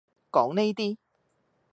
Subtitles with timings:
[0.31, 0.97] 講呢啲